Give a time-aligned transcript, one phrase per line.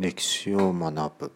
[0.00, 1.32] 歴史を学ぶ。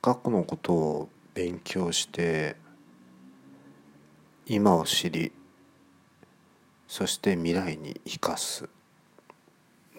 [0.00, 2.54] 過去のことを勉強して
[4.46, 5.32] 今を知り
[6.86, 8.68] そして未来に生かす。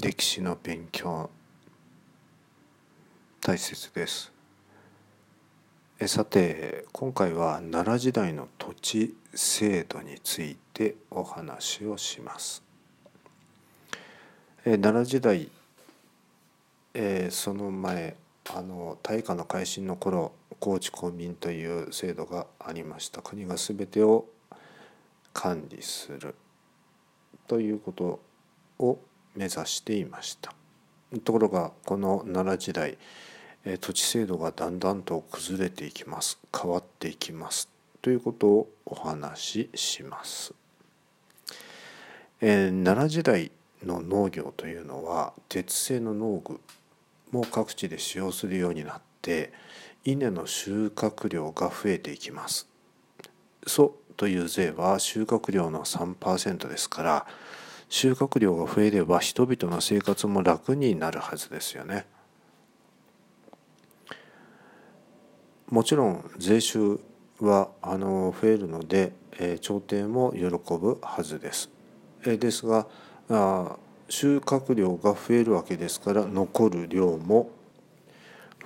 [0.02, 1.29] 歴史の勉強
[3.41, 4.32] 大切です。
[6.00, 12.64] えさて今回は奈良時代の土地制度についてお話をします。
[14.64, 15.51] え奈良時代、
[16.93, 18.15] えー、その前
[18.54, 23.21] あの大化の改新の頃高知公民という制度がありました。
[23.21, 24.25] 国が全てを
[25.33, 26.36] 管理する。
[27.47, 28.19] ということ
[28.79, 29.00] を
[29.36, 30.54] 目指していました。
[31.23, 32.97] ところがこの奈良時代
[33.80, 36.39] 土地制度がだんだんと崩れていきます。
[36.56, 37.69] 変わっていきます。
[38.02, 40.53] ということをお話しします。
[42.40, 43.52] えー、奈良時代
[43.86, 46.59] の農業というのは鉄製の農具
[47.31, 49.52] も各地で使用するようになって
[50.06, 52.67] 稲の収穫量が増えていきます。
[53.66, 57.28] 祖という税は収穫量の3%ですから
[57.89, 62.06] 収穫量が増えれば人々の生活も楽になるはずですよね。
[65.69, 67.00] もちろん税収
[67.39, 71.69] はあの増えるので、えー、朝廷も喜ぶはずです。
[72.23, 72.88] えー、ですが
[73.30, 73.75] あ
[74.09, 77.50] 収穫量が増えるわけですから残る量も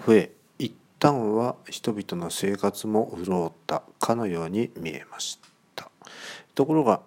[0.06, 5.40] 増え一旦は人々の生活も潤ったかのように見えまし
[5.76, 5.90] た。
[6.54, 7.02] ところが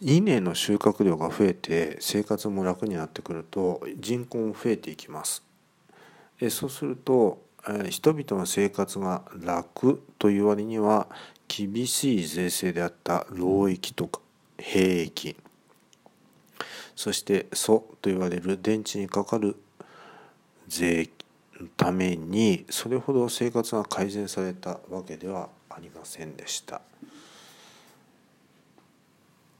[0.00, 5.42] 稲の収穫量が増えて生活も楽になってくると人口も増えていきます。
[6.48, 7.42] そうすると
[7.88, 11.08] 人々の生活が楽という割には
[11.48, 14.20] 厳しい税制であった労役とか
[14.60, 15.36] 兵役
[16.94, 19.56] そして素と言われる電池にかかる
[20.68, 21.08] 税
[21.58, 26.80] のためにそれほど生活が改善されたわけではありませんでした。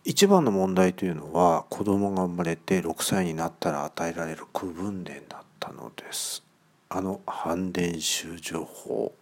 [0.05, 6.43] 一番の問題というのは子供が生まれて6歳になったら与えられる区分電だったのです。
[6.89, 9.13] あの反電修助法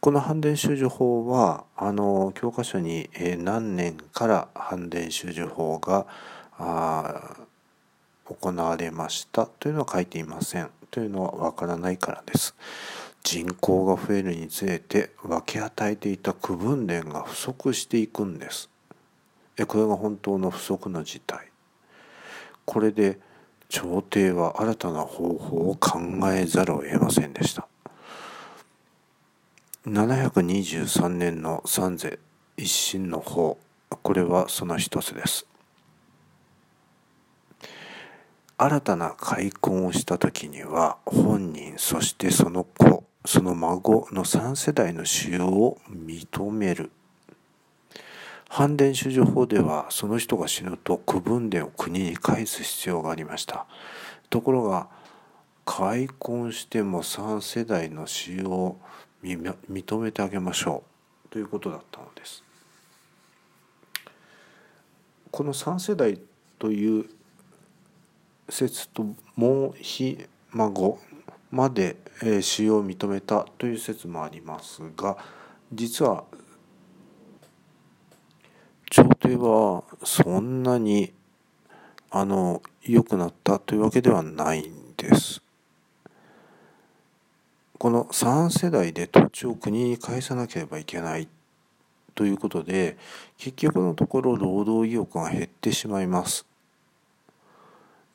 [0.00, 6.06] この反電修助法はあの教科書に、え何年から反電修助法が
[8.24, 10.70] 行われましたというのは書いていません。
[10.90, 12.54] というのはわからないからです。
[13.24, 18.70] 人口が増えるにつれて分け与えていた区分連が不足していくんです。
[19.66, 21.50] これが本当の不足の事態。
[22.64, 23.18] これで
[23.68, 25.98] 朝廷は新たな方法を考
[26.32, 27.66] えざるを得ませんでした。
[29.88, 32.18] 723年の三世
[32.58, 33.58] 一審の法。
[33.88, 35.46] これはその一つです。
[38.58, 46.90] 新たな開墾をした時には本人そしてその子その孫の3世代の使用を認める。
[48.50, 53.64] 反伝主助法ではその人が死ぬと区分伝を国に返す必要がありました。
[54.28, 54.88] ところが
[55.64, 58.80] 開墾しても3世代の使用を
[59.22, 60.82] 認めてあげましょ
[61.26, 62.44] うということだったのです。
[65.30, 66.20] この3世代
[66.58, 67.06] という
[68.48, 69.06] 説と
[69.36, 70.18] もうひ
[70.52, 70.98] 孫
[71.50, 71.96] まで
[72.40, 75.16] 使用を認めたという説もありますが
[75.72, 76.24] 実は
[78.90, 81.12] 朝廷はそんなに
[82.10, 85.42] あの良くなったというわけではないんです。
[87.78, 91.28] この3世代で土地を国に返さなければいけない。
[92.16, 92.98] ということで
[93.36, 96.44] 結局のところ労働意欲が減ってしまいます。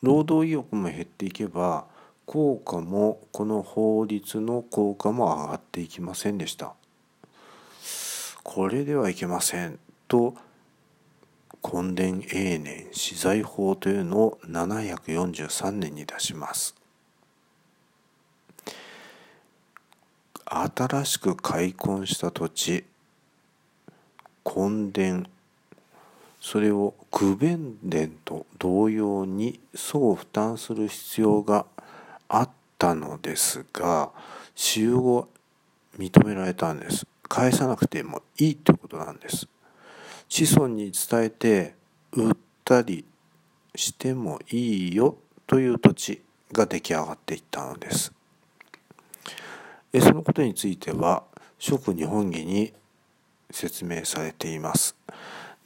[0.02, 1.85] 労働意欲も減っていけば
[2.25, 6.73] 効果もこの法律の効果も上がっていきませんでした。
[8.43, 9.79] これではいけません。
[10.09, 10.35] と
[11.64, 16.83] 根伝永年資材法というのを743年に出します。
[20.55, 22.84] 新しく開墾した土地
[24.46, 25.26] 根伝
[26.40, 31.66] それを区弁伝と同様に総負担する必要が
[32.28, 34.11] あったのですが
[34.53, 35.29] 使用を
[35.97, 37.08] 認められたんです。
[37.29, 39.47] 返さなくてもいいということなんです。
[40.28, 41.76] 子孫に伝えて
[42.11, 42.34] 売っ
[42.66, 43.06] たり
[43.76, 45.17] してもいいよ
[45.47, 46.22] という土地
[46.52, 48.11] が出来上がっていったのです。
[50.01, 51.23] そのことについては
[51.59, 52.73] 食日本儀に
[53.51, 54.95] 説明されています。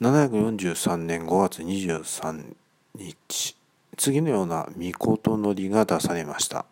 [0.00, 2.54] 743年5月23
[2.94, 3.56] 日
[3.96, 6.66] 次のような御事のりが出されました。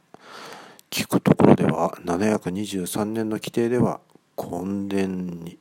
[0.91, 4.01] 聞くところでは723年の規定では
[4.37, 5.07] 根殿
[5.43, 5.59] に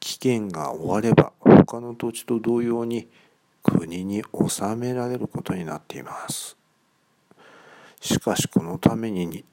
[0.00, 3.08] 期限が終われば他の土地と同様に
[3.62, 6.56] 国に納められることになっています。
[8.00, 9.44] しかしこのために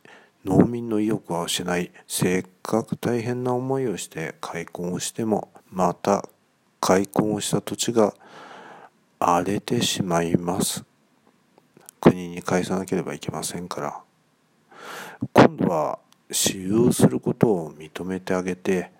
[0.45, 6.27] 農民の意欲は失いせっかく大変な思いをして開墾をしてもまた
[6.81, 8.13] 開墾をした土地が
[9.19, 10.83] 荒れてしまいます。
[12.01, 14.01] 国に返さなければいけませんから。
[15.31, 15.99] 今度は
[16.29, 18.91] 私有することを認めてあげて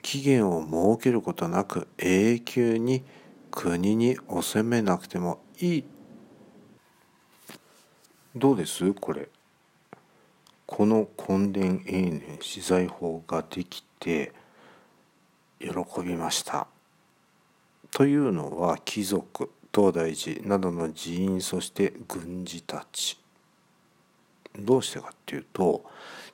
[0.00, 3.04] 期限を設けることなく永久に
[3.50, 5.84] 国に納めなくてもいい。
[8.34, 8.94] どうです？
[8.94, 9.28] これ。
[10.66, 14.32] この根伝永年資材法ができて
[15.60, 15.68] 喜
[16.04, 16.66] びました。
[17.92, 23.18] というのは貴族東大寺などの寺院そして軍事たち。
[24.58, 25.84] どうしてかっていうと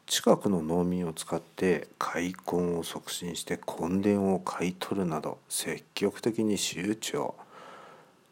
[0.06, 7.34] 近くの農民を使って開墾を促進して根田を買い取るなど積極的に周知を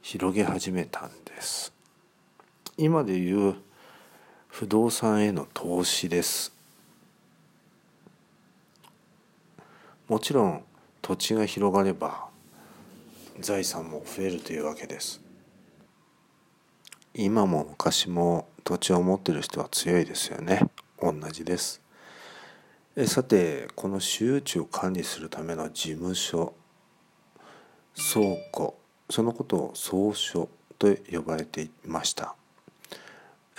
[0.00, 1.72] 広げ始めたんです。
[2.76, 3.56] 今でいう
[4.60, 6.52] 不動産への投資です。
[10.06, 10.64] もちろん
[11.00, 12.28] 土地が広がれば
[13.38, 15.22] 財産も増えるというわけです。
[17.14, 20.68] 今も昔も土地を持ってる人は強いですよね。
[21.00, 21.80] 同じです。
[22.96, 26.52] えさてこの私有地を管理するための事務所
[27.94, 28.78] 倉庫
[29.08, 32.34] そのことを総書と呼ばれていました。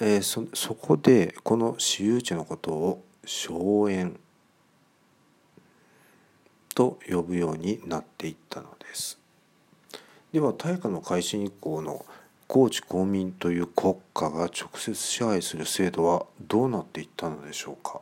[0.04, 4.20] えー、そそこでこの私有地のことを荘園
[6.74, 9.20] と呼ぶようになっていったのです。
[10.34, 12.04] では大化の改新以降の
[12.48, 18.02] 高知公民という国家が直接支配する制度はどうなっていったのでしょうか。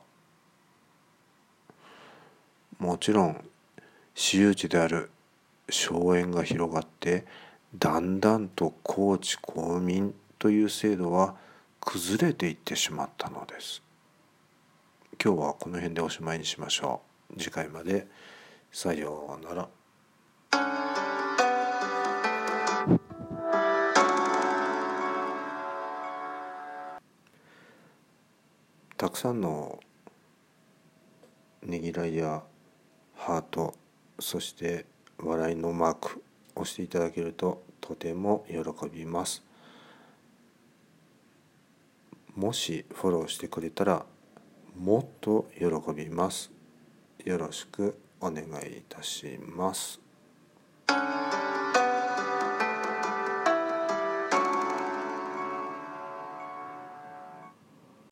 [2.78, 3.44] もちろん
[4.16, 5.12] 私有地である
[5.70, 7.26] 荘園が広がって
[7.78, 11.36] だんだんと高知公民という制度は
[11.92, 13.82] 崩れていってしまったのです。
[15.20, 17.02] 今日はこの辺でおしまいにしましょ
[17.36, 17.40] う。
[17.40, 18.06] 次回まで。
[18.72, 19.68] さようなら。
[28.96, 29.80] たくさんの
[31.64, 32.44] ねぎらいや
[33.16, 33.74] ハート
[34.20, 34.86] そして
[35.18, 38.60] 笑いのマークをしていただけるととても喜
[38.94, 39.49] びます。
[42.40, 44.06] もしフォローしてくれたら
[44.74, 46.50] もっと喜びます
[47.26, 50.00] よろしくお願いいたします。